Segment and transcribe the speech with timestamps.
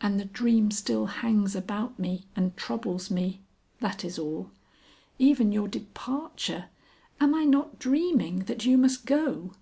[0.00, 3.40] And the dream still hangs about me and troubles me.
[3.78, 4.50] That is all.
[5.16, 6.64] Even your departure.
[7.20, 9.52] Am I not dreaming that you must go?"